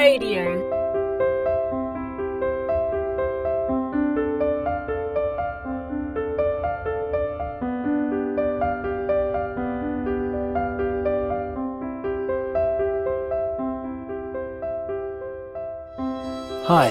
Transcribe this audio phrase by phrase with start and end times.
[0.00, 0.44] Radio.
[16.64, 16.88] Hi,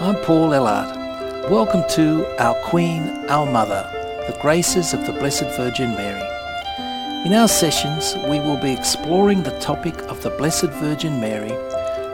[0.00, 1.50] I'm Paul Ellard.
[1.50, 3.82] Welcome to Our Queen, Our Mother,
[4.28, 6.22] the Graces of the Blessed Virgin Mary.
[7.26, 11.50] In our sessions, we will be exploring the topic of the Blessed Virgin Mary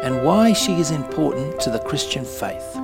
[0.08, 2.74] and why she is important to the Christian faith.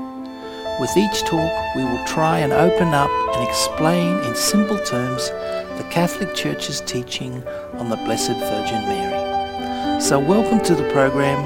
[0.78, 5.30] With each talk, we will try and open up and explain in simple terms
[5.78, 7.42] the Catholic Church's teaching
[7.78, 10.02] on the Blessed Virgin Mary.
[10.02, 11.38] So, welcome to the program,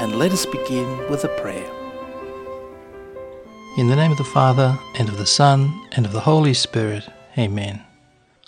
[0.00, 1.70] and let us begin with a prayer.
[3.78, 7.08] In the name of the Father, and of the Son, and of the Holy Spirit,
[7.38, 7.84] Amen.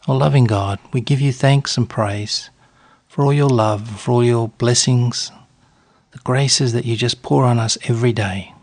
[0.09, 2.51] O loving God, we give you thanks and praise
[3.07, 5.31] for all your love, for all your blessings,
[6.13, 8.55] the graces that you just pour on us every day.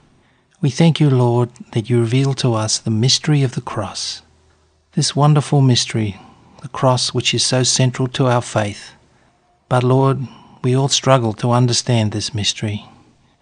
[0.61, 4.21] We thank you, Lord, that you reveal to us the mystery of the cross,
[4.93, 6.19] this wonderful mystery,
[6.61, 8.91] the cross which is so central to our faith.
[9.67, 10.27] But, Lord,
[10.63, 12.85] we all struggle to understand this mystery.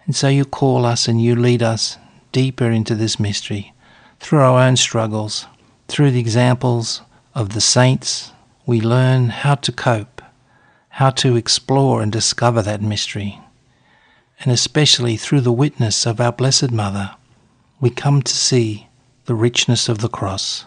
[0.06, 1.98] And so you call us and you lead us
[2.32, 3.72] deeper into this mystery
[4.20, 5.46] through our own struggles,
[5.86, 7.02] through the examples
[7.34, 8.32] of the saints.
[8.64, 10.22] We learn how to cope,
[10.90, 13.40] how to explore and discover that mystery.
[14.40, 17.16] And especially through the witness of our Blessed Mother,
[17.80, 18.88] we come to see
[19.26, 20.64] the richness of the cross.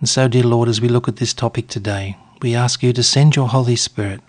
[0.00, 3.02] And so, dear Lord, as we look at this topic today, we ask you to
[3.02, 4.20] send your Holy Spirit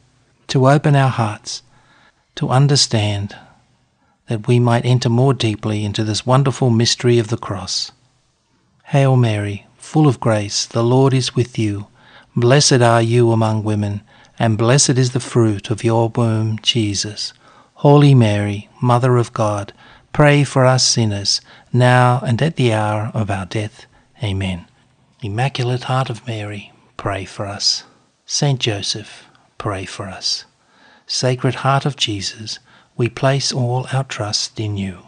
[0.48, 1.64] to open our hearts
[2.36, 3.36] to understand
[4.28, 7.92] that we might enter more deeply into this wonderful mystery of the cross.
[8.86, 11.88] Hail Mary, full of grace, the Lord is with you.
[12.36, 14.02] Blessed are you among women,
[14.38, 17.34] and blessed is the fruit of your womb, Jesus.
[17.80, 19.74] Holy Mary, Mother of God,
[20.14, 21.42] pray for us sinners,
[21.74, 23.86] now and at the hour of our death.
[24.24, 24.66] Amen.
[25.22, 27.84] Immaculate Heart of Mary, pray for us.
[28.26, 29.26] Saint Joseph,
[29.58, 30.46] pray for us.
[31.06, 32.60] Sacred Heart of Jesus,
[32.96, 35.00] we place all our trust in you.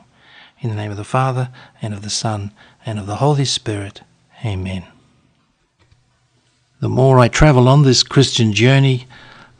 [0.59, 1.49] In the name of the Father,
[1.81, 2.51] and of the Son,
[2.85, 4.01] and of the Holy Spirit.
[4.43, 4.83] Amen.
[6.81, 9.07] The more I travel on this Christian journey,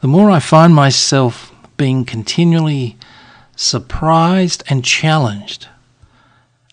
[0.02, 1.47] the more I find myself
[1.78, 2.98] being continually
[3.56, 5.68] surprised and challenged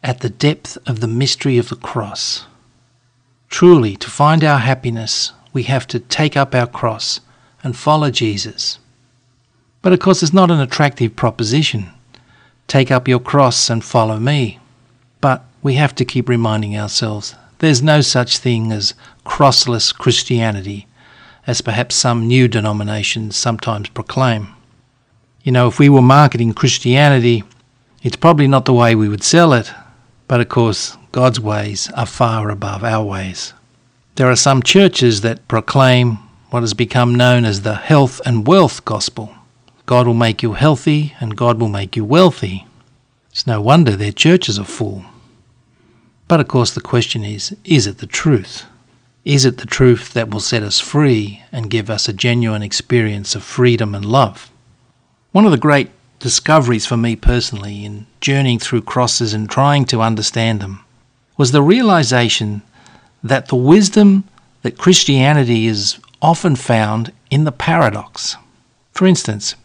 [0.04, 2.46] at the depth of the mystery of the cross.
[3.50, 7.22] Truly, to find our happiness, we have to take up our cross
[7.64, 8.78] and follow Jesus.
[9.82, 11.90] But of course, it's not an attractive proposition.
[12.68, 14.60] Take up your cross and follow me.
[15.22, 18.94] But we have to keep reminding ourselves there's no such thing as
[19.26, 20.88] crossless Christianity,
[21.48, 24.50] as perhaps some new denominations sometimes proclaim.
[25.46, 27.44] You know, if we were marketing Christianity,
[28.02, 29.72] it's probably not the way we would sell it,
[30.28, 33.54] but of course, God's ways are far above our ways.
[34.16, 36.18] There are some churches that proclaim
[36.50, 39.36] what has become known as the health and wealth gospel.
[39.86, 42.66] God will make you healthy and God will make you wealthy.
[43.30, 45.06] It's no wonder their churches are full.
[46.28, 48.66] But of course, the question is is it the truth?
[49.24, 53.36] Is it the truth that will set us free and give us a genuine experience
[53.36, 54.50] of freedom and love?
[55.36, 60.00] One of the great discoveries for me personally in journeying through crosses and trying to
[60.02, 60.86] understand them
[61.36, 62.62] was the realization
[63.22, 64.24] that the wisdom
[64.62, 68.38] that Christianity is often found in the paradox.
[68.94, 69.56] For instance,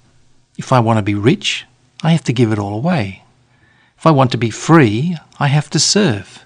[0.59, 1.66] if I want to be rich,
[2.03, 3.22] I have to give it all away.
[3.97, 6.44] If I want to be free, I have to serve.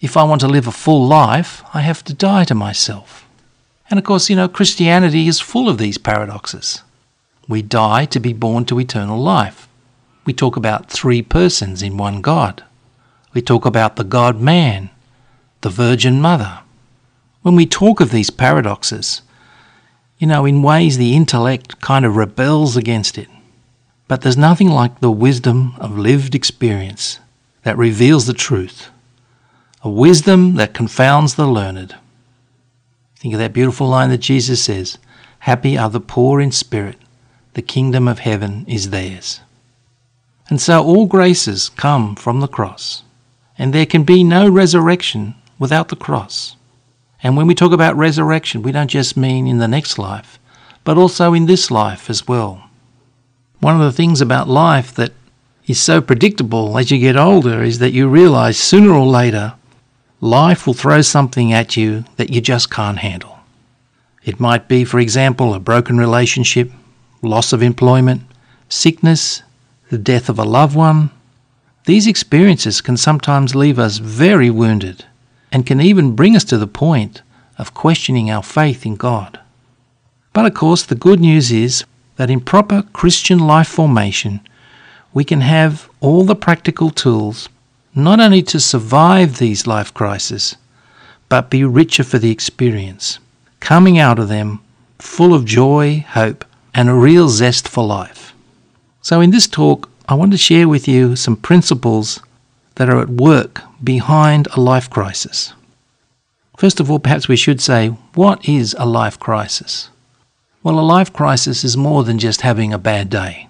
[0.00, 3.28] If I want to live a full life, I have to die to myself.
[3.88, 6.82] And of course, you know, Christianity is full of these paradoxes.
[7.48, 9.68] We die to be born to eternal life.
[10.24, 12.64] We talk about three persons in one God.
[13.32, 14.90] We talk about the God man,
[15.60, 16.60] the Virgin Mother.
[17.42, 19.22] When we talk of these paradoxes,
[20.18, 23.28] you know, in ways the intellect kind of rebels against it.
[24.08, 27.20] But there's nothing like the wisdom of lived experience
[27.62, 28.88] that reveals the truth,
[29.82, 31.94] a wisdom that confounds the learned.
[33.16, 34.98] Think of that beautiful line that Jesus says
[35.40, 36.96] Happy are the poor in spirit,
[37.56, 39.40] the kingdom of heaven is theirs.
[40.50, 43.02] And so all graces come from the cross,
[43.56, 46.54] and there can be no resurrection without the cross.
[47.22, 50.38] And when we talk about resurrection, we don't just mean in the next life,
[50.84, 52.62] but also in this life as well.
[53.60, 55.14] One of the things about life that
[55.66, 59.54] is so predictable as you get older is that you realize sooner or later
[60.20, 63.38] life will throw something at you that you just can't handle.
[64.24, 66.70] It might be, for example, a broken relationship,
[67.22, 68.22] loss of employment,
[68.68, 69.42] sickness,
[69.90, 71.10] the death of a loved one,
[71.84, 75.04] these experiences can sometimes leave us very wounded
[75.52, 77.22] and can even bring us to the point
[77.58, 79.38] of questioning our faith in God.
[80.32, 81.84] But of course, the good news is
[82.16, 84.40] that in proper Christian life formation,
[85.14, 87.48] we can have all the practical tools
[87.94, 90.56] not only to survive these life crises,
[91.28, 93.18] but be richer for the experience,
[93.60, 94.60] coming out of them
[94.98, 96.44] full of joy, hope,
[96.76, 98.34] and a real zest for life.
[99.00, 102.20] So, in this talk, I want to share with you some principles
[102.74, 105.54] that are at work behind a life crisis.
[106.58, 109.88] First of all, perhaps we should say, what is a life crisis?
[110.62, 113.48] Well, a life crisis is more than just having a bad day.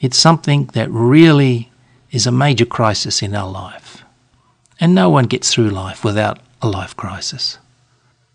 [0.00, 1.70] It's something that really
[2.10, 4.04] is a major crisis in our life.
[4.80, 7.58] And no one gets through life without a life crisis.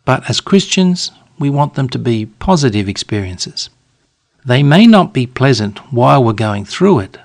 [0.06, 3.70] But as Christians, we want them to be positive experiences.
[4.46, 7.18] They may not be pleasant while we're going through it,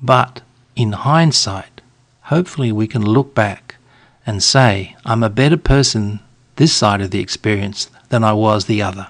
[0.00, 0.42] but
[0.76, 1.80] in hindsight,
[2.22, 3.76] hopefully we can look back
[4.26, 6.20] and say, I'm a better person
[6.56, 9.08] this side of the experience than I was the other.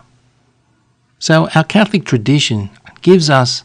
[1.18, 2.70] So, our Catholic tradition
[3.02, 3.62] gives us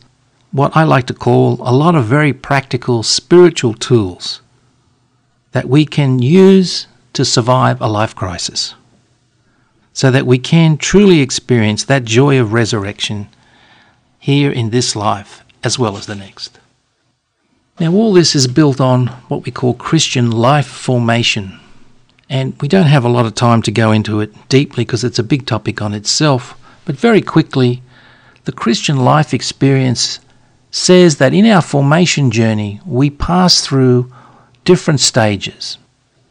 [0.51, 4.41] what I like to call a lot of very practical spiritual tools
[5.51, 8.75] that we can use to survive a life crisis
[9.99, 13.27] so that we can truly experience that joy of resurrection
[14.17, 16.57] here in this life as well as the next.
[17.81, 21.59] Now, all this is built on what we call Christian life formation.
[22.29, 25.19] And we don't have a lot of time to go into it deeply because it's
[25.19, 26.57] a big topic on itself.
[26.85, 27.81] But very quickly,
[28.45, 30.21] the Christian life experience
[30.71, 34.09] says that in our formation journey, we pass through
[34.63, 35.77] different stages.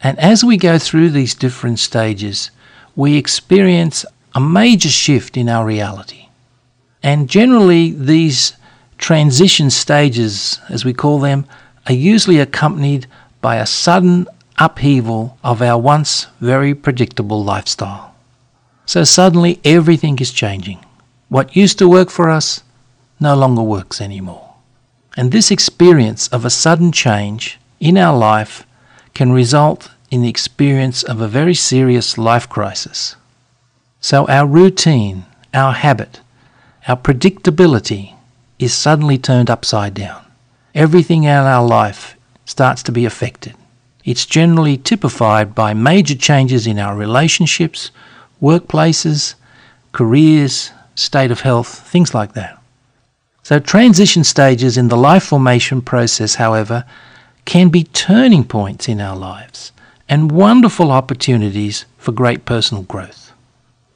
[0.02, 2.50] And as we go through these different stages,
[2.98, 4.04] we experience
[4.34, 6.26] a major shift in our reality.
[7.00, 8.54] And generally, these
[8.98, 11.46] transition stages, as we call them,
[11.86, 13.06] are usually accompanied
[13.40, 14.26] by a sudden
[14.58, 18.16] upheaval of our once very predictable lifestyle.
[18.84, 20.84] So suddenly everything is changing.
[21.28, 22.64] What used to work for us
[23.20, 24.54] no longer works anymore.
[25.16, 28.66] And this experience of a sudden change in our life
[29.14, 33.16] can result in the experience of a very serious life crisis.
[34.00, 36.20] So our routine, our habit,
[36.86, 38.14] our predictability
[38.58, 40.24] is suddenly turned upside down.
[40.74, 43.54] Everything in our life starts to be affected.
[44.04, 47.90] It's generally typified by major changes in our relationships,
[48.40, 49.34] workplaces,
[49.92, 52.58] careers, state of health, things like that.
[53.42, 56.84] So, transition stages in the life formation process, however,
[57.44, 59.72] can be turning points in our lives
[60.08, 63.32] and wonderful opportunities for great personal growth.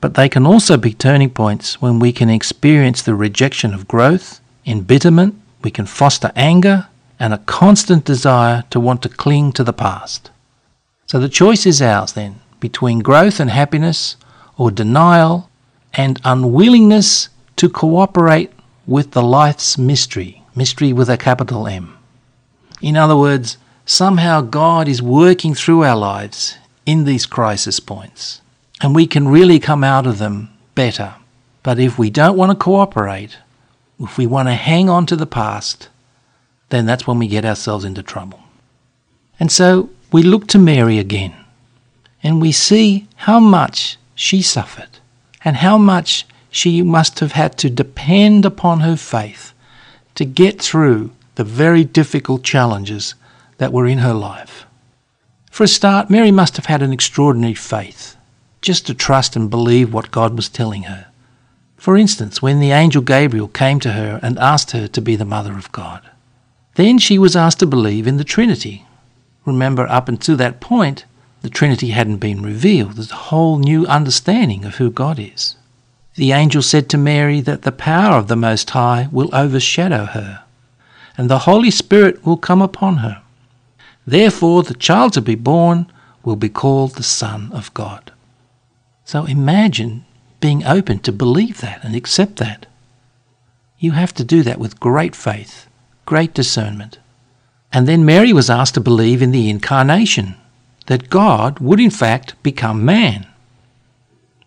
[0.00, 4.41] But they can also be turning points when we can experience the rejection of growth,
[4.67, 6.88] embitterment, we can foster anger,
[7.19, 10.31] and a constant desire to want to cling to the past.
[11.06, 14.17] So the choice is ours then between growth and happiness
[14.56, 15.49] or denial
[15.94, 18.50] and unwillingness to cooperate
[18.87, 21.97] with the life's mystery, mystery with a capital M.
[22.81, 28.40] In other words, somehow God is working through our lives in these crisis points,
[28.81, 31.14] and we can really come out of them better.
[31.62, 33.38] But if we don't want to cooperate,
[34.00, 35.88] if we want to hang on to the past,
[36.70, 38.40] then that's when we get ourselves into trouble.
[39.39, 41.34] And so we look to Mary again,
[42.22, 44.89] and we see how much she suffered
[45.44, 49.53] and how much she must have had to depend upon her faith
[50.15, 53.15] to get through the very difficult challenges
[53.62, 54.66] that were in her life.
[55.48, 58.16] For a start, Mary must have had an extraordinary faith,
[58.60, 61.06] just to trust and believe what God was telling her.
[61.76, 65.24] For instance, when the angel Gabriel came to her and asked her to be the
[65.24, 66.02] mother of God.
[66.74, 68.84] Then she was asked to believe in the Trinity.
[69.44, 71.04] Remember, up until that point,
[71.42, 72.94] the Trinity hadn't been revealed.
[72.94, 75.54] There's a whole new understanding of who God is.
[76.16, 80.42] The angel said to Mary that the power of the Most High will overshadow her,
[81.16, 83.21] and the Holy Spirit will come upon her.
[84.06, 85.91] Therefore, the child to be born
[86.25, 88.13] will be called the Son of God.
[89.05, 90.05] So imagine
[90.41, 92.67] being open to believe that and accept that.
[93.79, 95.69] You have to do that with great faith,
[96.05, 96.99] great discernment.
[97.73, 100.35] And then Mary was asked to believe in the incarnation,
[100.87, 103.27] that God would in fact become man.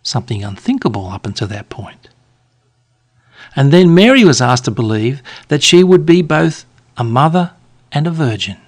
[0.02, 2.08] Something unthinkable up until that point.
[3.54, 7.52] And then Mary was asked to believe that she would be both a mother
[7.90, 8.58] and a virgin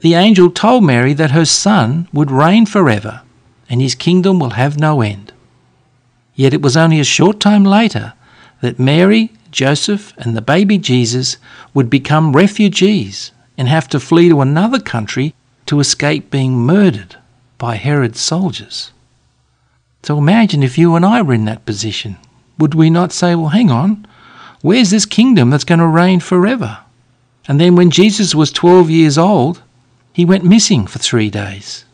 [0.00, 3.22] the angel told Mary that her son would reign forever
[3.68, 5.32] and his kingdom will have no end.
[6.34, 8.12] Yet it was only a short time later
[8.60, 11.38] that Mary, Joseph and the baby Jesus
[11.72, 15.34] would become refugees and have to flee to another country
[15.66, 17.16] to escape being murdered
[17.58, 18.92] by Herod's soldiers.
[20.02, 22.16] So imagine if you and I were in that position.
[22.58, 24.06] Would we not say, well, hang on,
[24.62, 26.78] where's this kingdom that's going to reign forever?
[27.48, 29.62] And then when Jesus was 12 years old,
[30.16, 31.84] he went missing for three days.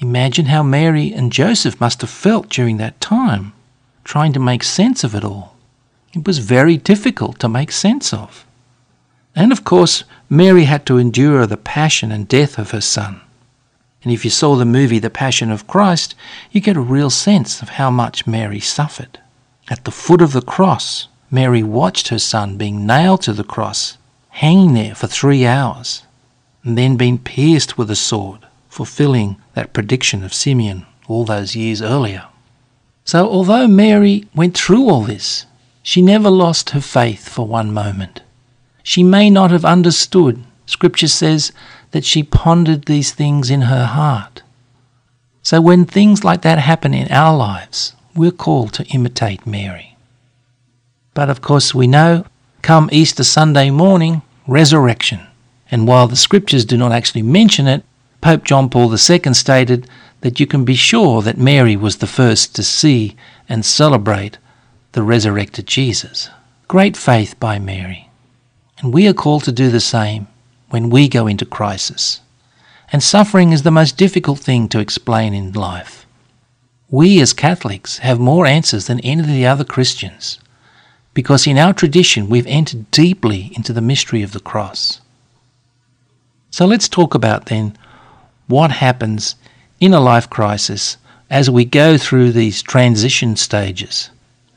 [0.00, 3.54] Imagine how Mary and Joseph must have felt during that time,
[4.04, 5.56] trying to make sense of it all.
[6.12, 8.44] It was very difficult to make sense of.
[9.34, 13.22] And of course, Mary had to endure the passion and death of her son.
[14.04, 16.14] And if you saw the movie The Passion of Christ,
[16.50, 19.20] you get a real sense of how much Mary suffered.
[19.70, 23.96] At the foot of the cross, Mary watched her son being nailed to the cross,
[24.28, 26.02] hanging there for three hours,
[26.66, 31.80] and then been pierced with a sword, fulfilling that prediction of Simeon all those years
[31.80, 32.26] earlier.
[33.04, 35.46] So, although Mary went through all this,
[35.84, 38.20] she never lost her faith for one moment.
[38.82, 40.42] She may not have understood.
[40.66, 41.52] Scripture says
[41.92, 44.42] that she pondered these things in her heart.
[45.42, 49.96] So when things like that happen in our lives, we're called to imitate Mary.
[51.14, 52.24] But of course, we know
[52.62, 55.20] come Easter Sunday morning, resurrection.
[55.70, 57.84] And while the scriptures do not actually mention it,
[58.20, 59.88] Pope John Paul II stated
[60.20, 63.16] that you can be sure that Mary was the first to see
[63.48, 64.38] and celebrate
[64.92, 66.30] the resurrected Jesus.
[66.68, 68.08] Great faith by Mary.
[68.78, 70.26] And we are called to do the same
[70.70, 72.20] when we go into crisis.
[72.92, 76.06] And suffering is the most difficult thing to explain in life.
[76.88, 80.38] We as Catholics have more answers than any of the other Christians
[81.16, 85.00] because in our tradition we've entered deeply into the mystery of the cross.
[86.56, 87.76] So let's talk about then
[88.46, 89.34] what happens
[89.78, 90.96] in a life crisis
[91.28, 94.08] as we go through these transition stages.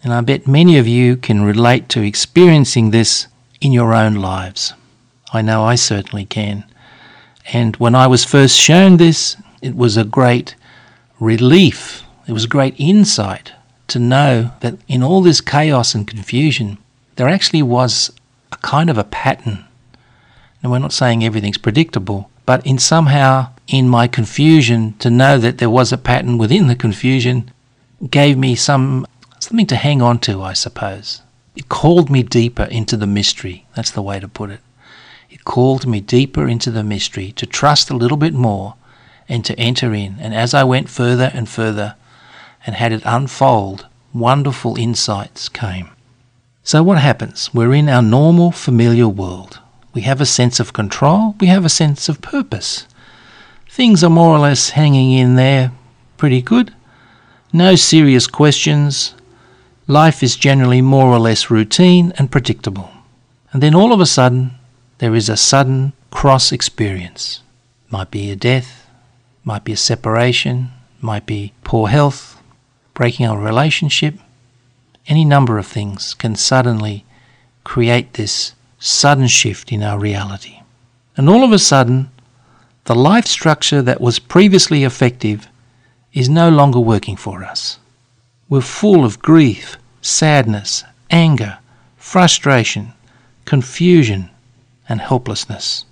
[0.01, 3.27] And I bet many of you can relate to experiencing this
[3.59, 4.73] in your own lives.
[5.33, 6.63] I know I certainly can.
[7.51, 10.55] And when I was first shown this, it was a great
[11.19, 12.03] relief.
[12.29, 13.51] It was a great insight
[13.89, 16.77] to know that in all this chaos and confusion,
[17.17, 18.09] there actually was
[18.53, 19.65] a kind of a pattern.
[20.61, 25.59] And we're not saying everything's predictable, but in somehow in my confusion to know that
[25.59, 27.51] there was a pattern within the confusion
[28.09, 29.05] gave me some
[29.39, 31.21] something to hang on to, I suppose.
[31.55, 33.65] It called me deeper into the mystery.
[33.75, 34.61] That's the way to put it.
[35.29, 38.75] It called me deeper into the mystery, to trust a little bit more
[39.27, 40.17] and to enter in.
[40.19, 41.95] And as I went further and further
[42.65, 45.89] and had it unfold, wonderful insights came.
[46.63, 47.53] So, what happens?
[47.53, 49.59] We're in our normal, familiar world.
[49.99, 52.87] We have a sense of control, we have a sense of purpose.
[53.69, 55.73] Things are more or less hanging in there
[56.15, 56.73] pretty good.
[57.51, 59.13] No serious questions.
[59.87, 62.89] Life is generally more or less routine and predictable.
[63.51, 64.51] And then all of a sudden,
[64.99, 67.41] there is a sudden cross experience.
[67.89, 68.87] Might be a death,
[69.43, 72.41] might be a separation, might be poor health,
[72.93, 74.15] breaking a relationship.
[75.07, 77.03] Any number of things can suddenly
[77.65, 80.61] create this sudden shift in our reality.
[81.15, 82.09] And all of a sudden,
[82.85, 85.47] the life structure that was previously effective
[86.13, 87.77] is no longer working for us.
[88.47, 91.59] We're full of grief, sadness, anger,
[91.97, 92.93] frustration,
[93.45, 94.29] confusion,
[94.87, 95.85] and helplessness.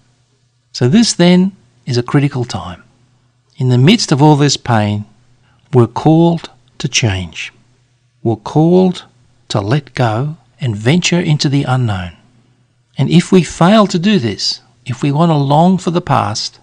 [0.72, 2.84] So, this then is a critical time.
[3.58, 5.06] In the midst of all this pain,
[5.74, 7.52] we're called to change.
[8.24, 9.06] We're called
[9.50, 12.18] to let go and venture into the unknown.
[12.98, 16.60] And if we fail to do this, if we want to long for the past,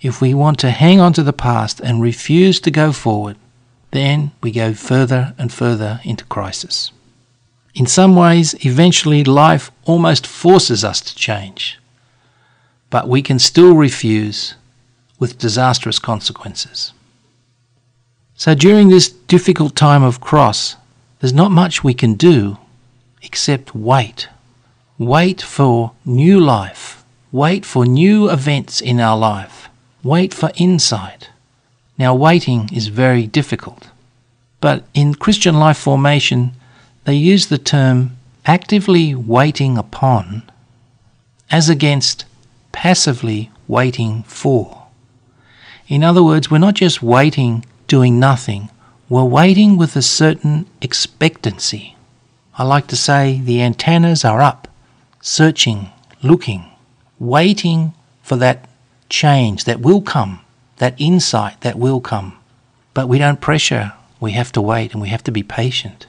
[0.00, 3.36] if we want to hang on to the past and refuse to go forward,
[3.90, 6.92] then we go further and further into crisis.
[7.74, 11.78] In some ways, eventually life almost forces us to change,
[12.90, 14.54] but we can still refuse
[15.18, 16.92] with disastrous consequences.
[18.34, 20.76] So during this difficult time of cross,
[21.20, 22.58] there's not much we can do
[23.22, 24.28] except wait.
[24.98, 27.04] Wait for new life.
[27.30, 29.68] Wait for new events in our life.
[30.02, 31.30] Wait for insight.
[31.98, 33.88] Now, waiting is very difficult,
[34.60, 36.52] but in Christian life formation,
[37.04, 40.42] they use the term actively waiting upon
[41.50, 42.24] as against
[42.72, 44.86] passively waiting for.
[45.86, 48.70] In other words, we're not just waiting, doing nothing,
[49.08, 51.96] we're waiting with a certain expectancy.
[52.56, 54.68] I like to say the antennas are up,
[55.22, 55.90] searching,
[56.22, 56.70] looking,
[57.18, 58.68] waiting for that
[59.08, 60.40] change that will come,
[60.76, 62.36] that insight that will come.
[62.92, 66.06] But we don't pressure, we have to wait and we have to be patient.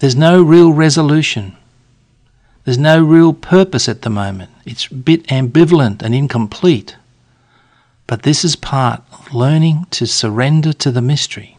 [0.00, 1.56] There's no real resolution.
[2.64, 4.50] There's no real purpose at the moment.
[4.64, 6.96] It's a bit ambivalent and incomplete.
[8.06, 11.58] But this is part of learning to surrender to the mystery.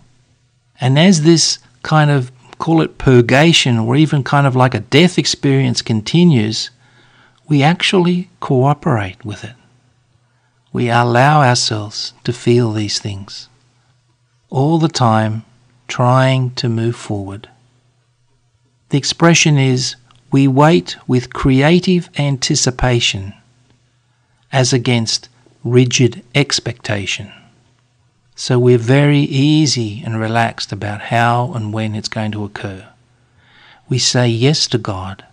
[0.79, 2.31] And as this kind of
[2.63, 6.69] call it purgation or even kind of like a death experience continues,
[7.49, 9.55] we actually cooperate with it.
[10.71, 13.49] We allow ourselves to feel these things
[14.49, 15.43] all the time,
[15.89, 17.49] trying to move forward.
[18.91, 19.97] The expression is
[20.31, 23.33] we wait with creative anticipation
[24.53, 25.27] as against
[25.65, 27.29] rigid expectation.
[28.45, 32.89] So we're very easy and relaxed about how and when it's going to occur.
[33.87, 35.25] We say yes to God.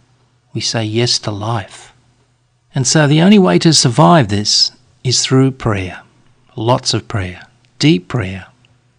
[0.54, 1.92] We say yes to life.
[2.72, 4.70] And so the only way to survive this
[5.02, 6.02] is through prayer.
[6.54, 7.48] Lots of prayer.
[7.80, 8.46] Deep prayer.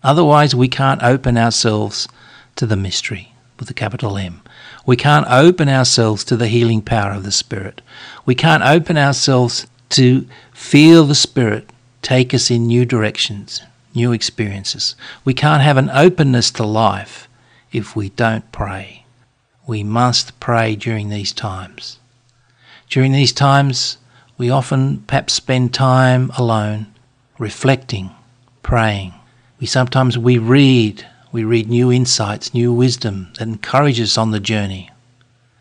[0.03, 2.09] Otherwise, we can't open ourselves
[2.57, 4.41] to the mystery with a capital M.
[4.85, 7.79] We can't open ourselves to the healing power of the Spirit.
[8.25, 11.69] We can't open ourselves to feel the Spirit
[12.01, 13.61] take us in new directions,
[13.93, 14.95] new experiences.
[15.25, 17.27] We can't have an openness to life
[17.71, 19.05] if we don't pray.
[19.67, 21.99] We must pray during these times.
[22.89, 23.97] During these times,
[24.37, 26.87] we often perhaps spend time alone,
[27.37, 28.11] reflecting,
[28.63, 29.13] praying.
[29.59, 34.39] We sometimes we read, we read new insights, new wisdom that encourages us on the
[34.39, 34.89] journey.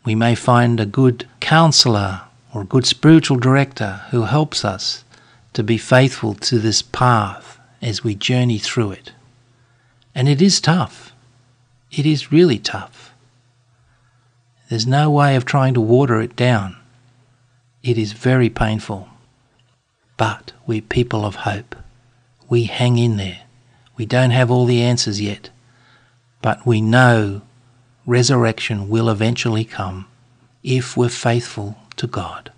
[0.04, 2.22] We may find a good counselor
[2.54, 5.04] or a good spiritual director who helps us
[5.52, 7.49] to be faithful to this path
[7.82, 9.12] as we journey through it.
[10.14, 11.12] And it is tough.
[11.90, 13.12] It is really tough.
[14.68, 16.76] There's no way of trying to water it down.
[17.82, 19.08] It is very painful.
[20.16, 21.74] But we're people of hope.
[22.48, 23.42] We hang in there.
[23.96, 25.50] We don't have all the answers yet.
[26.42, 27.42] But we know
[28.06, 30.06] resurrection will eventually come
[30.62, 32.52] if we're faithful to God.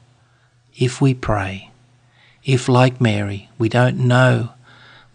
[0.76, 1.70] If we pray.
[2.44, 4.52] If, like Mary, we don't know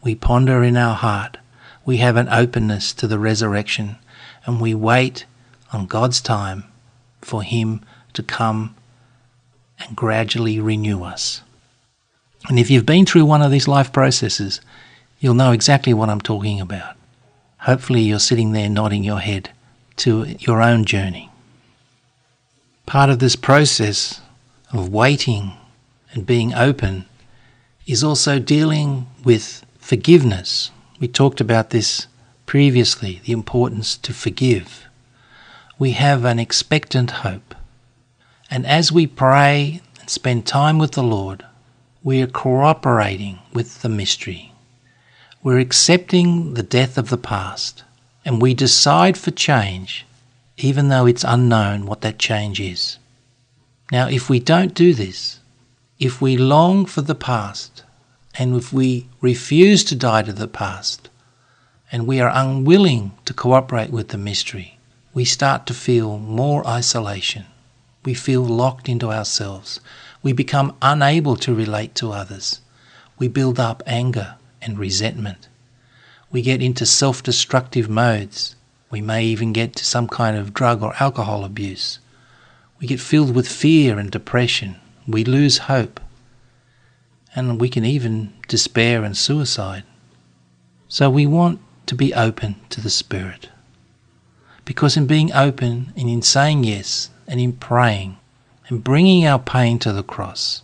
[0.08, 1.36] we ponder in our heart,
[1.84, 3.98] we have an openness to the resurrection,
[4.46, 5.26] and we wait
[5.74, 6.64] on God's time
[7.22, 7.82] for Him
[8.14, 8.74] to come
[9.78, 11.42] and gradually renew us.
[12.48, 14.62] And if you've been through one of these life processes,
[15.20, 16.96] you'll know exactly what I'm talking about.
[17.58, 19.50] Hopefully, you're sitting there nodding your head
[19.98, 21.30] to your own journey.
[22.86, 24.22] Part of this process
[24.72, 25.52] of waiting
[26.14, 27.04] and being open
[27.86, 30.70] is also dealing with Forgiveness.
[31.00, 32.08] We talked about this
[32.46, 34.86] previously, the importance to forgive.
[35.80, 37.56] We have an expectant hope.
[38.52, 41.46] And as we pray and spend time with the Lord,
[42.04, 44.52] we are cooperating with the mystery.
[45.42, 47.86] We're accepting the death of the past,
[48.26, 50.06] and we decide for change,
[50.58, 52.98] even though it's unknown what that change is.
[53.90, 55.40] Now, if we don't do this,
[55.98, 57.77] if we long for the past,
[58.40, 61.10] and if we refuse to die to the past
[61.92, 64.78] and we are unwilling to cooperate with the mystery,
[65.14, 67.46] we start to feel more isolation.
[68.06, 69.80] We feel locked into ourselves.
[70.22, 72.62] We become unable to relate to others.
[73.18, 75.48] We build up anger and resentment.
[76.32, 78.56] We get into self destructive modes.
[78.92, 82.00] We may even get to some kind of drug or alcohol abuse.
[82.80, 84.76] We get filled with fear and depression.
[85.08, 86.00] We lose hope
[87.38, 89.84] and we can even despair and suicide.
[90.88, 93.50] So we want to be open to the Spirit.
[94.66, 98.18] Because in being open and in saying yes and in praying
[98.70, 100.64] and bringing our pain to the cross,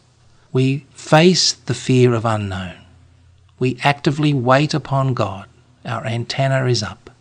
[0.52, 2.78] we face the fear of unknown.
[3.60, 5.48] We actively wait upon God.
[5.86, 7.12] Our antenna is up.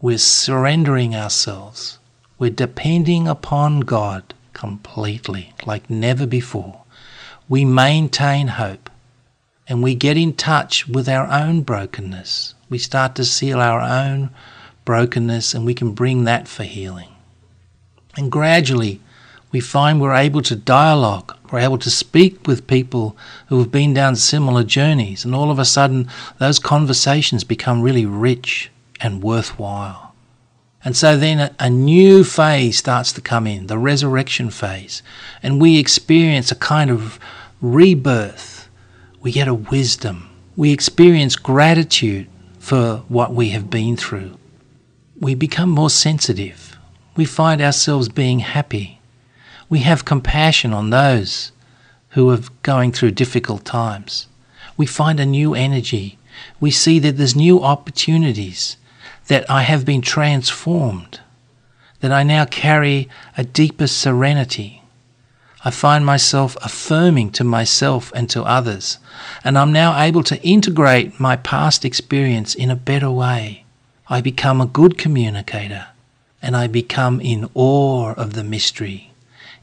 [0.00, 1.98] We're surrendering ourselves.
[2.38, 6.85] We're depending upon God completely, like never before
[7.48, 8.90] we maintain hope
[9.68, 12.54] and we get in touch with our own brokenness.
[12.68, 14.30] We start to seal our own
[14.84, 17.08] brokenness and we can bring that for healing.
[18.16, 19.00] And gradually,
[19.52, 23.16] we find we're able to dialogue, we're able to speak with people
[23.48, 28.06] who have been down similar journeys, and all of a sudden, those conversations become really
[28.06, 30.05] rich and worthwhile.
[30.86, 35.02] And so then a, new phase starts to come in, the resurrection phase.
[35.42, 37.18] And we experience a kind of
[37.60, 38.68] rebirth.
[39.20, 40.30] We get a wisdom.
[40.54, 42.28] We experience gratitude
[42.60, 44.38] for what we have been through.
[45.18, 46.78] We become more sensitive.
[47.16, 49.00] We find ourselves being happy.
[49.68, 51.50] We have compassion on those
[52.10, 54.28] who are going through difficult times.
[54.76, 56.20] We find a new energy.
[56.60, 58.76] We see that there's new opportunities
[59.28, 61.20] that I have been transformed,
[62.00, 64.82] that I now carry a deeper serenity.
[65.64, 68.98] I find myself affirming to myself and to others,
[69.42, 73.64] and I'm now able to integrate my past experience in a better way.
[74.08, 75.88] I become a good communicator,
[76.40, 79.10] and I become in awe of the mystery,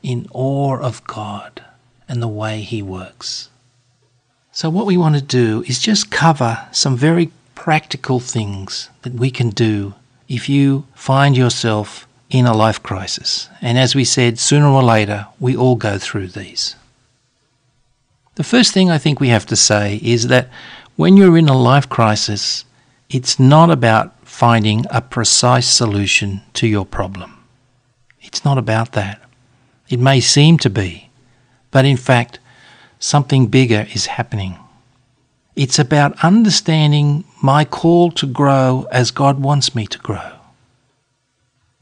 [0.02, 1.64] in awe of God
[2.10, 3.50] and the way He works.
[4.52, 7.32] So, what we want to do is just cover some very
[7.64, 9.94] practical things that we can do
[10.28, 13.48] if you find yourself in a life crisis.
[13.62, 16.76] And as we said, sooner or later, we all go through these.
[18.36, 20.50] The first thing I think we have to say is that
[20.98, 22.66] when you're in a life crisis,
[23.10, 27.46] it's not about finding a precise solution to your problem.
[28.20, 29.22] It's not about that.
[29.88, 31.10] It may seem to be,
[31.72, 32.40] but in fact,
[33.00, 34.58] something bigger is happening.
[35.56, 40.32] It's about understanding my call to grow as God wants me to grow.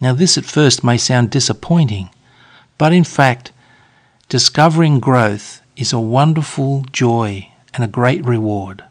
[0.02, 2.10] Now, this at first may sound disappointing,
[2.78, 3.52] but in fact,
[4.28, 8.84] discovering growth is a wonderful joy and a great reward.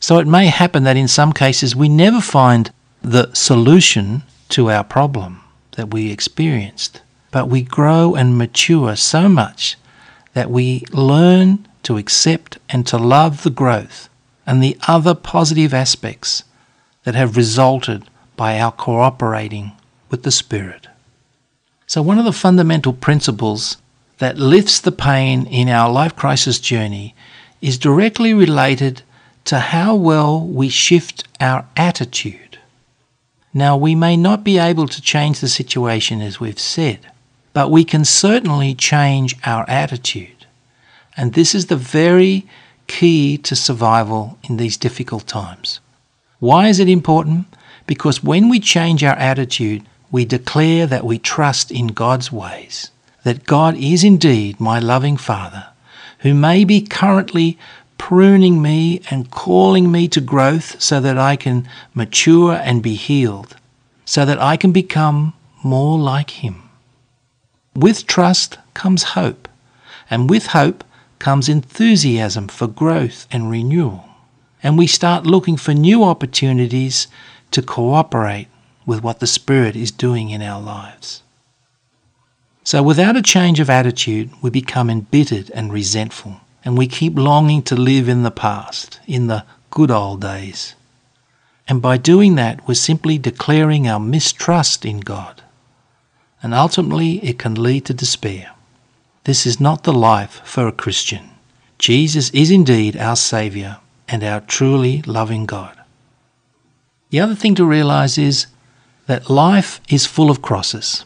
[0.00, 2.72] So it may happen that in some cases we never find
[3.02, 5.40] the solution to our problem
[5.76, 9.76] that we experienced, but we grow and mature so much
[10.34, 14.08] that we learn to accept and to love the growth
[14.46, 16.44] and the other positive aspects
[17.04, 18.04] that have resulted
[18.36, 19.72] by our cooperating
[20.10, 20.88] with the Spirit.
[21.86, 23.76] So, one of the fundamental principles
[24.18, 27.14] that lifts the pain in our life crisis journey
[27.60, 29.02] is directly related
[29.44, 32.58] to how well we shift our attitude.
[33.52, 37.00] Now, we may not be able to change the situation as we've said,
[37.52, 40.41] but we can certainly change our attitude.
[41.16, 42.46] And this is the very
[42.86, 45.80] key to survival in these difficult times.
[46.38, 47.46] Why is it important?
[47.86, 52.90] Because when we change our attitude, we declare that we trust in God's ways,
[53.24, 55.66] that God is indeed my loving Father,
[56.20, 57.58] who may be currently
[57.98, 63.56] pruning me and calling me to growth so that I can mature and be healed,
[64.04, 66.68] so that I can become more like Him.
[67.74, 69.48] With trust comes hope,
[70.10, 70.84] and with hope
[71.22, 74.04] comes enthusiasm for growth and renewal.
[74.60, 77.06] And we start looking for new opportunities
[77.52, 78.48] to cooperate
[78.84, 81.22] with what the Spirit is doing in our lives.
[82.64, 87.62] So, without a change of attitude, we become embittered and resentful, and we keep longing
[87.64, 90.74] to live in the past, in the good old days.
[91.68, 95.40] And by doing that, we're simply declaring our mistrust in God.
[96.42, 98.51] And ultimately, it can lead to despair.
[99.24, 101.30] This is not the life for a Christian.
[101.78, 105.78] Jesus is indeed our Saviour and our truly loving God.
[107.10, 108.46] The other thing to realize is
[109.06, 111.04] that life is full of crosses.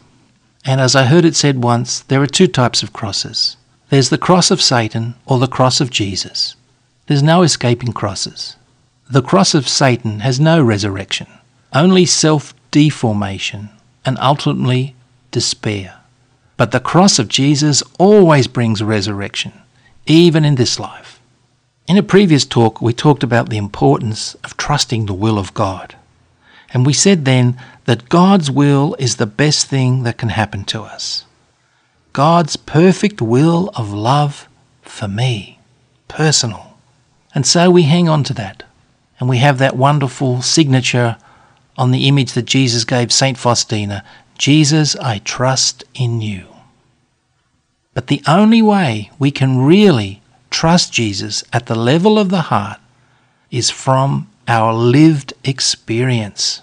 [0.64, 3.56] And as I heard it said once, there are two types of crosses
[3.88, 6.56] there's the cross of Satan or the cross of Jesus.
[7.06, 8.56] There's no escaping crosses.
[9.08, 11.28] The cross of Satan has no resurrection,
[11.72, 13.70] only self deformation
[14.04, 14.96] and ultimately
[15.30, 16.00] despair.
[16.56, 19.52] But the cross of Jesus always brings resurrection,
[20.06, 21.20] even in this life.
[21.86, 25.94] In a previous talk, we talked about the importance of trusting the will of God.
[26.72, 30.82] And we said then that God's will is the best thing that can happen to
[30.82, 31.24] us.
[32.12, 34.48] God's perfect will of love
[34.82, 35.58] for me,
[36.08, 36.78] personal.
[37.34, 38.62] And so we hang on to that.
[39.20, 41.18] And we have that wonderful signature
[41.78, 43.38] on the image that Jesus gave St.
[43.38, 44.02] Faustina
[44.38, 46.46] Jesus, I trust in you.
[47.94, 52.78] But the only way we can really trust Jesus at the level of the heart
[53.50, 56.62] is from our lived experience.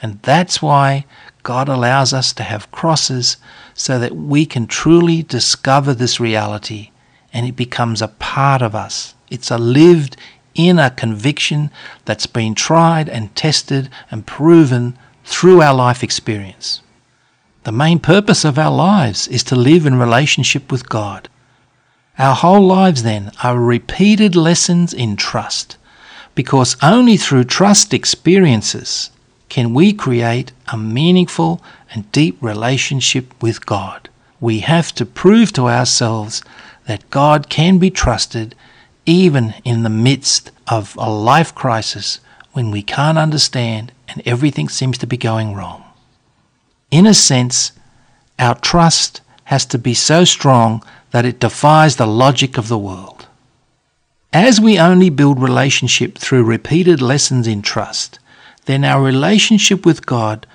[0.00, 1.04] And that's why
[1.42, 3.36] God allows us to have crosses
[3.74, 6.90] so that we can truly discover this reality
[7.32, 9.14] and it becomes a part of us.
[9.30, 10.16] It's a lived
[10.54, 11.70] inner conviction
[12.04, 16.80] that's been tried and tested and proven through our life experience.
[17.64, 21.28] The main purpose of our lives is to live in relationship with God.
[22.18, 25.76] Our whole lives, then, are repeated lessons in trust,
[26.34, 29.10] because only through trust experiences
[29.48, 34.08] can we create a meaningful and deep relationship with God.
[34.40, 36.42] We have to prove to ourselves
[36.86, 38.54] that God can be trusted
[39.04, 42.20] even in the midst of a life crisis
[42.52, 45.84] when we can't understand and everything seems to be going wrong.
[46.90, 47.72] In a sense,
[48.38, 53.26] our trust has to be so strong that it defies the logic of the world.
[54.32, 58.18] As we only build relationship through repeated lessons in trust,
[58.66, 60.46] then our relationship with God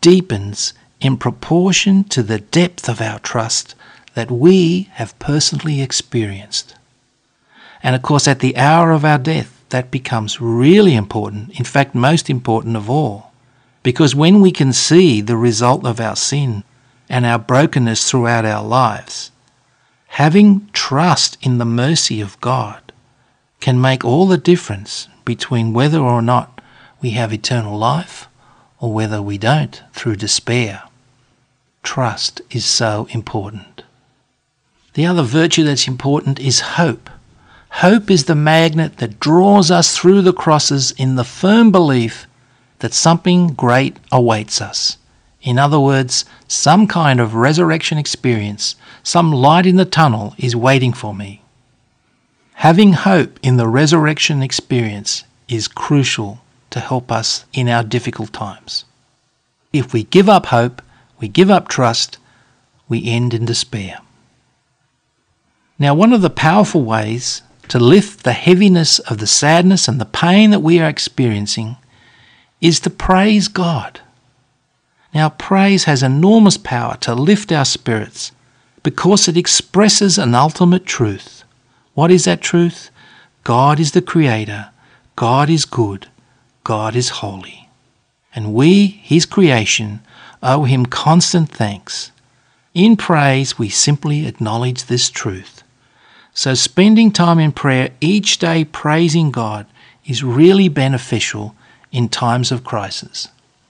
[0.00, 3.74] deepens in proportion to the depth of our trust
[4.14, 6.74] that we have personally experienced.
[7.82, 11.94] And of course, at the hour of our death, that becomes really important, in fact,
[11.94, 13.33] most important of all.
[13.84, 16.64] Because when we can see the result of our sin
[17.08, 19.30] and our brokenness throughout our lives,
[20.08, 22.80] having trust in the mercy of God
[23.60, 26.60] can make all the difference between whether or not
[27.02, 28.26] we have eternal life
[28.80, 30.82] or whether we don't through despair.
[31.82, 33.82] Trust is so important.
[34.94, 37.10] The other virtue that's important is hope.
[37.68, 42.26] Hope is the magnet that draws us through the crosses in the firm belief
[42.84, 44.98] that something great awaits us.
[45.40, 50.92] In other words, some kind of resurrection experience, some light in the tunnel is waiting
[50.92, 51.40] for me.
[52.56, 58.84] Having hope in the resurrection experience is crucial to help us in our difficult times.
[59.72, 60.82] If we give up hope,
[61.18, 62.18] we give up trust,
[62.86, 64.00] we end in despair.
[65.78, 70.04] Now, one of the powerful ways to lift the heaviness of the sadness and the
[70.04, 71.78] pain that we are experiencing
[72.64, 74.00] is to praise God.
[75.12, 78.32] Now, praise has enormous power to lift our spirits
[78.82, 81.44] because it expresses an ultimate truth.
[81.92, 82.90] What is that truth?
[83.44, 84.70] God is the Creator,
[85.14, 86.08] God is good,
[86.64, 87.68] God is holy.
[88.34, 90.00] And we, His creation,
[90.42, 92.12] owe Him constant thanks.
[92.72, 95.62] In praise, we simply acknowledge this truth.
[96.32, 99.66] So, spending time in prayer each day praising God
[100.06, 101.54] is really beneficial
[101.94, 103.28] in times of crisis.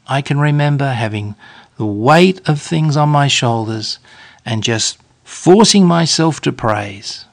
[0.09, 1.35] I can remember having
[1.77, 3.99] the weight of things on my shoulders
[4.45, 7.27] and just forcing myself to praise.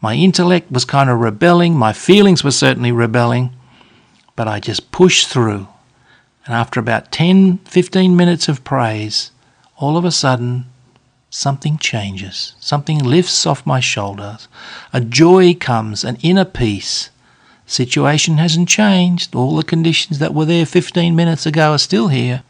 [0.00, 3.50] My intellect was kind of rebelling, my feelings were certainly rebelling,
[4.34, 5.68] but I just pushed through.
[6.46, 9.30] And after about 10, 15 minutes of praise,
[9.76, 10.66] all of a sudden
[11.28, 12.54] something changes.
[12.60, 14.48] Something lifts off my shoulders.
[14.92, 17.10] A joy comes, an inner peace.
[17.66, 19.34] Situation hasn't changed.
[19.34, 22.42] All the conditions that were there 15 minutes ago are still here.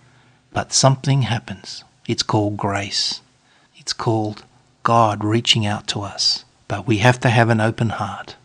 [0.52, 1.84] But something happens.
[2.06, 3.20] It's called grace.
[3.76, 4.44] It's called
[4.82, 6.44] God reaching out to us.
[6.68, 8.36] But we have to have an open heart.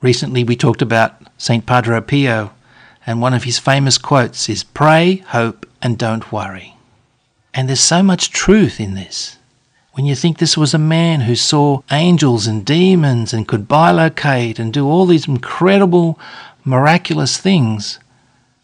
[0.00, 1.66] Recently we talked about St.
[1.66, 2.52] Padre Pio,
[3.06, 6.76] and one of his famous quotes is Pray, hope, and don't worry.
[7.52, 9.37] And there's so much truth in this.
[9.98, 14.60] When you think this was a man who saw angels and demons and could bilocate
[14.60, 16.20] and do all these incredible,
[16.64, 17.98] miraculous things,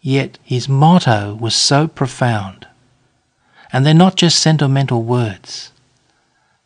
[0.01, 2.67] yet his motto was so profound.
[3.73, 5.73] And they're not just sentimental words.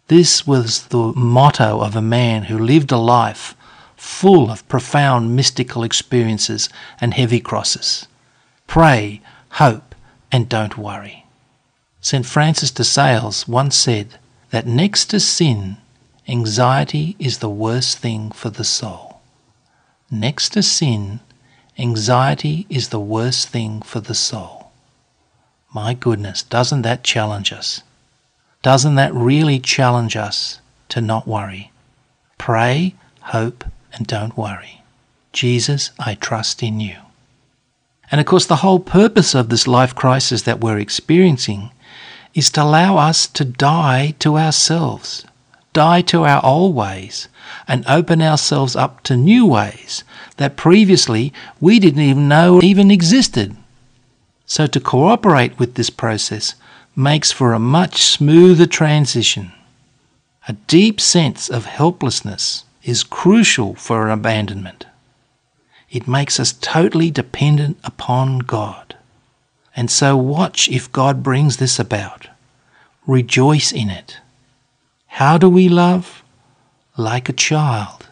[0.08, 3.56] This was the motto of a man who lived a life
[3.96, 6.70] full of profound mystical experiences
[7.02, 8.08] and heavy crosses.
[8.68, 9.20] Pray,
[9.54, 9.96] hope,
[10.32, 11.26] and don't worry.
[12.02, 12.24] St.
[12.24, 14.20] Francis de Sales once said,
[14.52, 15.78] that next to sin,
[16.28, 19.22] anxiety is the worst thing for the soul.
[20.12, 21.20] Next to sin,
[21.78, 24.72] anxiety is the worst thing for the soul.
[25.74, 27.84] My goodness, doesn't that challenge us?
[28.62, 30.60] Doesn't that really challenge us
[30.90, 31.72] to not worry?
[32.38, 34.82] Pray, hope, and don't worry.
[35.32, 36.96] Jesus, I trust in you.
[38.12, 41.70] And of course, the whole purpose of this life crisis that we're experiencing
[42.34, 45.26] is to allow us to die to ourselves,
[45.74, 47.28] die to our old ways,
[47.68, 50.04] and open ourselves up to new ways
[50.38, 53.56] that previously we didn't even know even existed.
[54.46, 56.56] So to cooperate with this process
[56.96, 59.52] makes for a much smoother transition.
[60.48, 64.86] A deep sense of helplessness is crucial for an abandonment.
[65.92, 68.96] It makes us totally dependent upon God.
[69.80, 72.28] And so watch if God brings this about.
[73.08, 74.18] Rejoice in it.
[75.08, 76.22] How do we love?
[76.98, 78.10] Like a child.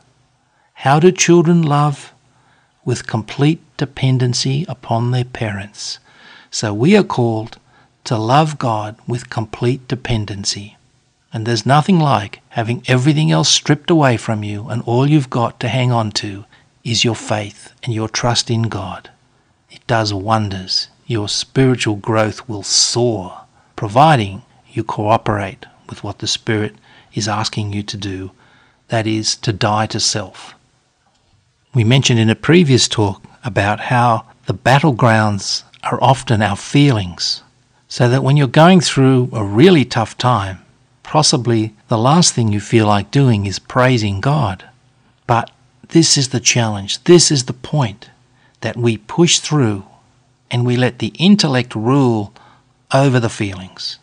[0.86, 2.14] How do children love?
[2.86, 6.00] With complete dependency upon their parents.
[6.52, 7.58] So we are called
[8.06, 10.78] to love God with complete dependency.
[11.34, 15.60] And there's nothing like having everything else stripped away from you, and all you've got
[15.60, 16.46] to hang on to
[16.86, 19.10] is your faith and your trust in God.
[19.70, 23.42] It does wonders your spiritual growth will soar,
[23.78, 26.76] providing you cooperate with what the Spirit
[27.14, 28.32] is asking you to do,
[28.90, 30.54] that is, to die to self.
[31.74, 37.42] We mentioned in a previous talk about how the battlegrounds are often our feelings,
[37.88, 40.60] so that when you're going through a really tough time,
[41.04, 44.68] possibly the last thing you feel like doing is praising God.
[45.26, 45.52] But
[45.90, 48.10] this is the challenge, this is the point
[48.60, 49.86] that we push through
[50.50, 52.34] and we let the intellect rule
[52.94, 54.00] over the feelings.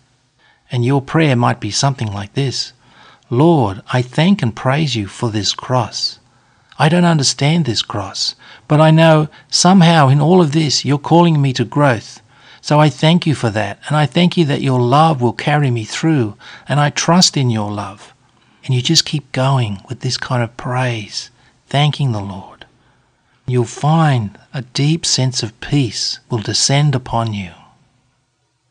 [0.71, 2.73] And your prayer might be something like this
[3.31, 6.19] Lord, I thank and praise you for this cross.
[6.79, 8.35] I don't understand this cross,
[8.69, 12.21] but I know somehow in all of this you're calling me to growth.
[12.61, 15.71] So I thank you for that, and I thank you that your love will carry
[15.71, 18.15] me through, and I trust in your love.
[18.65, 21.31] And you just keep going with this kind of praise,
[21.67, 22.54] thanking the Lord.
[23.47, 27.53] You'll find a deep sense of peace will descend upon you.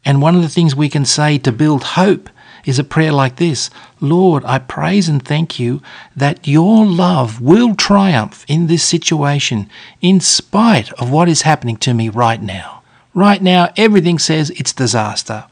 [0.06, 2.30] And one of the things we can say to build hope
[2.66, 5.82] is a prayer like this Lord, I praise and thank you
[6.16, 9.70] that your love will triumph in this situation
[10.02, 12.82] in spite of what is happening to me right now.
[13.14, 15.46] Right now, everything says it's disaster.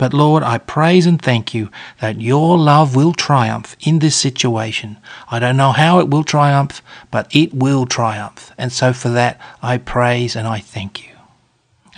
[0.00, 1.68] But Lord, I praise and thank you
[2.00, 4.96] that your love will triumph in this situation.
[5.30, 8.50] I don't know how it will triumph, but it will triumph.
[8.56, 11.14] And so for that, I praise and I thank you.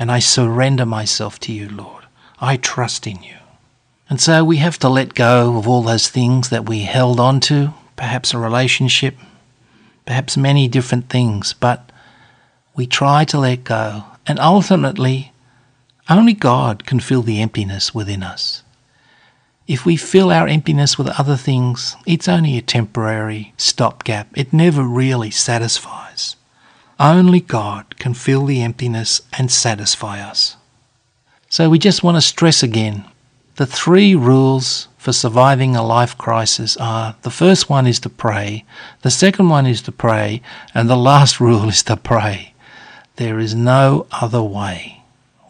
[0.01, 2.03] And I surrender myself to you, Lord.
[2.41, 3.37] I trust in you.
[4.11, 7.39] And so we have to let go of all those things that we held on
[7.43, 9.15] to, perhaps a relationship,
[10.07, 11.93] perhaps many different things, but
[12.75, 14.03] we try to let go.
[14.27, 15.32] And ultimately,
[16.19, 18.63] only God can fill the emptiness within us.
[19.67, 24.29] If we fill our emptiness with other things, it's only a temporary stopgap.
[24.37, 26.37] It never really satisfies.
[26.99, 30.57] Only God can fill the emptiness and satisfy us.
[31.49, 33.05] So we just want to stress again
[33.57, 38.65] the three rules for surviving a life crisis are the first one is to pray,
[39.03, 40.41] the second one is to pray,
[40.75, 42.55] and the last rule is to pray.
[43.17, 45.02] There is no other way.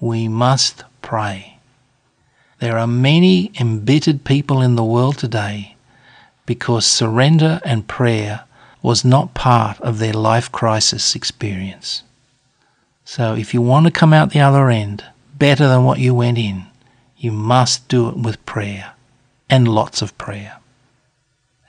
[0.03, 1.59] We must pray.
[2.59, 5.77] There are many embittered people in the world today
[6.45, 8.43] because surrender and prayer
[8.83, 12.03] was not part of their life crisis experience.
[13.05, 15.05] So if you want to come out the other end
[15.39, 16.65] better than what you went in,
[17.17, 18.95] you must do it with prayer
[19.49, 20.57] and lots of prayer.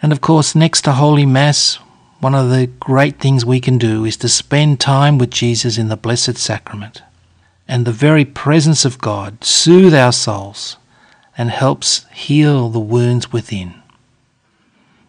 [0.02, 1.76] And of course, next to Holy Mass,
[2.20, 5.90] one of the great things we can do is to spend time with Jesus in
[5.90, 7.04] the Blessed Sacrament.
[7.68, 10.78] And the very presence of God soothe our souls
[11.38, 13.76] and helps heal the wounds within.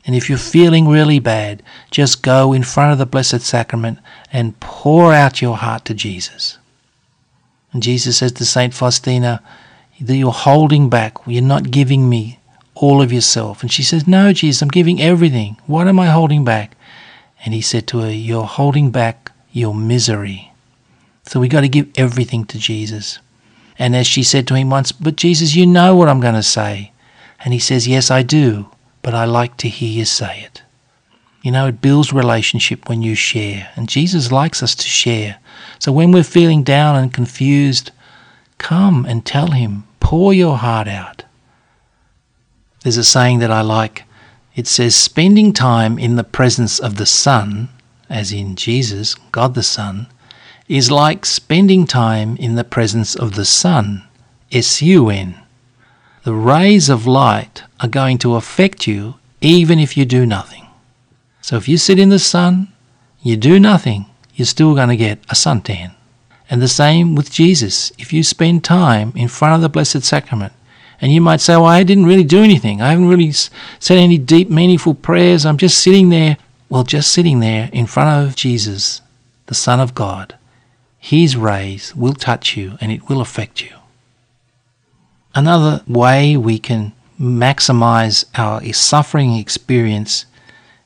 [0.07, 3.99] And if you're feeling really bad, just go in front of the Blessed Sacrament
[4.33, 6.59] and pour out your heart to Jesus.
[7.73, 8.73] And Jesus says to St.
[8.73, 9.43] Faustina,
[10.01, 11.19] that you're holding back.
[11.27, 12.41] You're not giving me
[12.75, 13.63] all of yourself.
[13.63, 15.57] And she says, No, Jesus, I'm giving everything.
[15.67, 16.77] What am I holding back?
[17.45, 20.53] And he said to her, You're holding back your misery.
[21.27, 23.19] So we got to give everything to Jesus.
[23.79, 26.43] And as she said to him once, But Jesus, you know what I'm going to
[26.43, 26.93] say.
[27.45, 28.71] And he says, Yes, I do,
[29.03, 30.63] but I like to hear you say it.
[31.43, 33.71] You know, it builds relationship when you share.
[33.77, 35.39] And Jesus likes us to share.
[35.79, 37.91] So when we're feeling down and confused,
[38.59, 41.25] Come and tell him, pour your heart out.
[42.83, 44.05] There's a saying that I like.
[44.55, 47.69] It says, spending time in the presence of the Son,
[48.09, 50.07] as in Jesus, God the Son,
[50.69, 54.03] is like spending time in the presence of the sun,
[54.51, 55.41] S U N.
[56.25, 60.67] The rays of light are going to affect you even if you do nothing.
[61.43, 62.69] So if you sit in the sun,
[63.23, 65.95] you do nothing, you're still going to get a suntan.
[66.49, 67.93] And the same with Jesus.
[67.99, 70.53] If you spend time in front of the Blessed Sacrament,
[71.01, 72.81] and you might say, Well, I didn't really do anything.
[72.81, 75.45] I haven't really said any deep, meaningful prayers.
[75.45, 76.39] I'm just sitting there.
[76.71, 79.03] Well, just sitting there in front of Jesus,
[79.47, 80.37] the Son of God,
[81.05, 83.77] His rays will touch you and it will affect you.
[85.35, 90.25] Another way we can maximize our suffering experience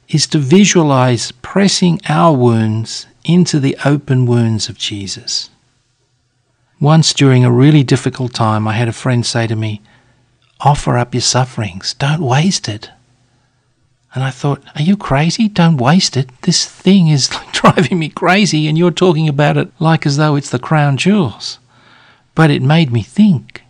[0.09, 5.51] is to visualize pressing our wounds into the open wounds of Jesus.
[6.81, 9.81] Once during a really difficult time, I had a friend say to me,
[10.59, 12.91] Offer up your sufferings, don't waste it.
[14.15, 15.49] And I thought, Are you crazy?
[15.49, 16.31] Don't waste it.
[16.43, 20.51] This thing is driving me crazy, and you're talking about it like as though it's
[20.51, 21.59] the crown jewels.
[22.35, 23.63] But it made me think.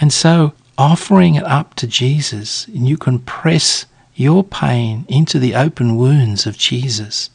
[0.00, 5.54] And so, offering it up to Jesus, and you can press your pain into the
[5.54, 7.30] open wounds of Jesus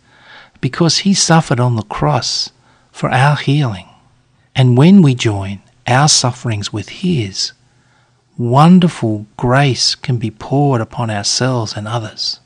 [0.61, 2.51] because he suffered on the cross
[2.91, 3.87] for our healing.
[4.55, 7.53] And when we join our sufferings with his,
[8.39, 12.39] wonderful grace can be poured upon ourselves and others.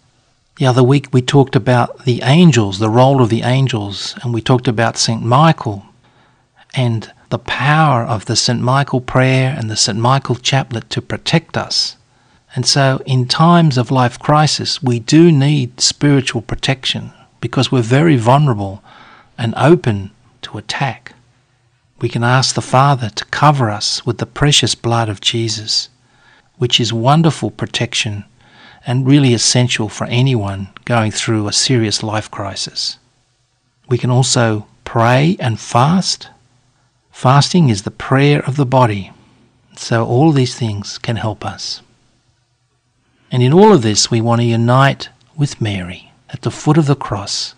[0.58, 4.42] The other week we talked about the angels, the role of the angels, and we
[4.42, 5.24] talked about St.
[5.24, 5.86] Michael
[6.74, 8.60] and the power of the St.
[8.60, 9.98] Michael prayer and the St.
[9.98, 11.96] Michael chaplet to protect us.
[12.56, 18.16] And so, in times of life crisis, we do need spiritual protection because we're very
[18.16, 18.84] vulnerable
[19.38, 20.12] and open
[20.44, 21.13] to attack.
[22.04, 25.88] We can ask the Father to cover us with the precious blood of Jesus,
[26.58, 28.26] which is wonderful protection
[28.86, 32.98] and really essential for anyone going through a serious life crisis.
[33.88, 36.28] We can also pray and fast.
[37.10, 39.14] Fasting is the prayer of the body,
[39.78, 41.82] so all these things can help us.
[43.32, 46.88] And in all of this, we want to unite with Mary at the foot of
[46.88, 47.56] the cross,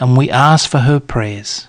[0.00, 1.68] and we ask for her prayers.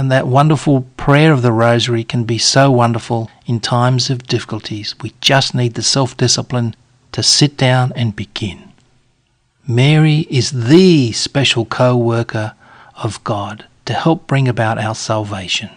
[0.00, 4.94] And that wonderful prayer of the Rosary can be so wonderful in times of difficulties.
[5.02, 6.74] We just need the self discipline
[7.12, 8.72] to sit down and begin.
[9.68, 12.54] Mary is the special co worker
[12.96, 15.68] of God to help bring about our salvation.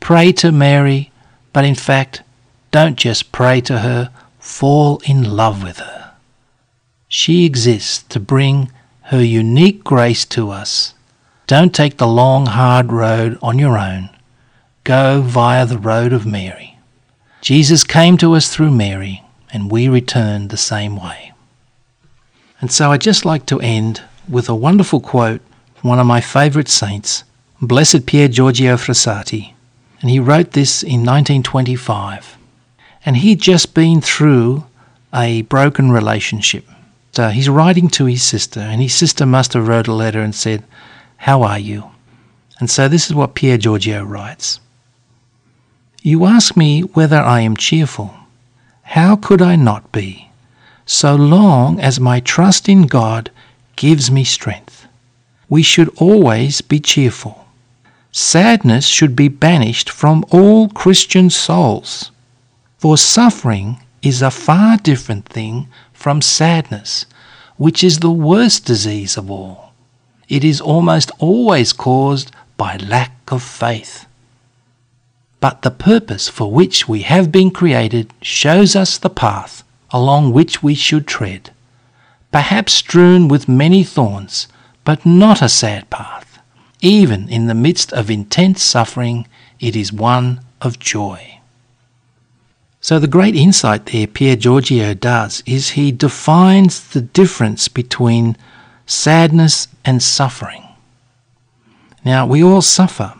[0.00, 1.10] Pray to Mary,
[1.54, 2.22] but in fact,
[2.72, 6.12] don't just pray to her, fall in love with her.
[7.08, 8.70] She exists to bring
[9.04, 10.92] her unique grace to us.
[11.46, 14.08] Don't take the long, hard road on your own.
[14.82, 16.78] Go via the road of Mary.
[17.42, 19.22] Jesus came to us through Mary,
[19.52, 21.32] and we return the same way.
[22.60, 25.42] And so I'd just like to end with a wonderful quote
[25.74, 27.24] from one of my favourite saints,
[27.60, 29.52] Blessed Pier Giorgio Frassati.
[30.00, 32.38] And he wrote this in 1925.
[33.04, 34.64] And he'd just been through
[35.12, 36.64] a broken relationship.
[37.12, 40.34] So he's writing to his sister, and his sister must have wrote a letter and
[40.34, 40.64] said,
[41.18, 41.90] How are you?
[42.58, 44.60] And so this is what Pier Giorgio writes
[46.02, 48.14] You ask me whether I am cheerful.
[48.82, 50.30] How could I not be,
[50.86, 53.30] so long as my trust in God
[53.76, 54.86] gives me strength?
[55.48, 57.46] We should always be cheerful.
[58.12, 62.12] Sadness should be banished from all Christian souls,
[62.78, 67.06] for suffering is a far different thing from sadness,
[67.56, 69.73] which is the worst disease of all.
[70.28, 74.06] It is almost always caused by lack of faith.
[75.40, 80.62] But the purpose for which we have been created shows us the path along which
[80.62, 81.50] we should tread,
[82.32, 84.48] perhaps strewn with many thorns,
[84.84, 86.38] but not a sad path.
[86.80, 89.26] Even in the midst of intense suffering,
[89.60, 91.38] it is one of joy.
[92.80, 98.36] So, the great insight there Pier Giorgio does is he defines the difference between
[98.86, 100.64] sadness and suffering.
[102.04, 103.14] Now, we all suffer,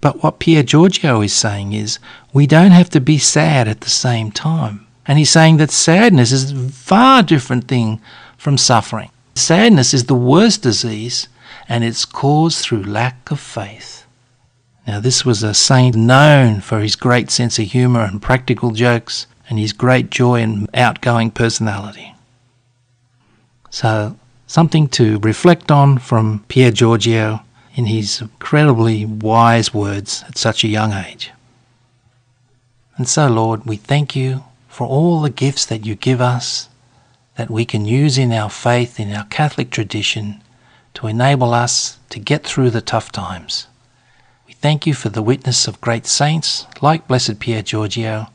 [0.00, 1.98] but what Pier Giorgio is saying is
[2.32, 4.86] we don't have to be sad at the same time.
[5.06, 8.00] And he's saying that sadness is a far different thing
[8.36, 9.10] from suffering.
[9.34, 11.28] Sadness is the worst disease,
[11.68, 14.06] and it's caused through lack of faith.
[14.86, 19.26] Now, this was a saint known for his great sense of humour and practical jokes,
[19.48, 22.14] and his great joy and outgoing personality.
[23.70, 24.16] So,
[24.46, 27.40] something to reflect on from Pier Giorgio
[27.74, 31.32] in his incredibly wise words at such a young age.
[32.96, 36.68] And so, Lord, we thank you for all the gifts that you give us
[37.36, 40.42] that we can use in our faith, in our Catholic tradition,
[40.94, 43.66] to enable us to get through the tough times.
[44.46, 48.28] We thank you for the witness of great saints like Blessed Pier Giorgio,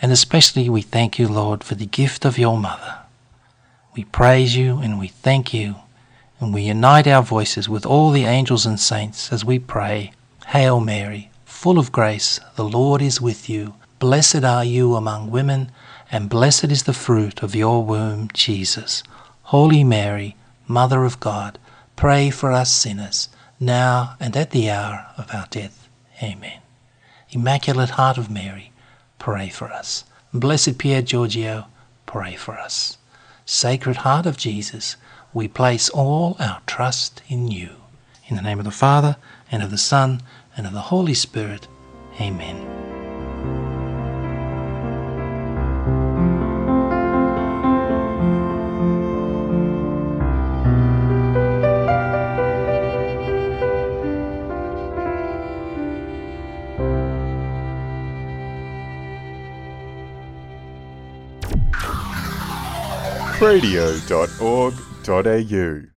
[0.00, 3.03] and especially we thank you, Lord, for the gift of your mother.
[3.94, 5.76] We praise you and we thank you
[6.40, 10.12] and we unite our voices with all the angels and saints as we pray,
[10.48, 13.74] Hail Mary, full of grace, the Lord is with you.
[14.00, 15.70] Blessed are you among women,
[16.10, 19.04] and blessed is the fruit of your womb, Jesus.
[19.44, 20.36] Holy Mary,
[20.66, 21.58] Mother of God,
[21.94, 23.28] pray for us sinners,
[23.60, 25.88] now and at the hour of our death.
[26.20, 26.60] Amen.
[27.30, 28.72] Immaculate Heart of Mary,
[29.20, 30.04] pray for us.
[30.32, 31.66] Blessed Pier Giorgio,
[32.06, 32.98] pray for us.
[33.46, 34.96] Sacred Heart of Jesus,
[35.34, 37.76] we place all our trust in you.
[38.26, 39.16] In the name of the Father,
[39.50, 40.22] and of the Son,
[40.56, 41.68] and of the Holy Spirit.
[42.18, 42.83] Amen.
[63.44, 64.72] radio.org.au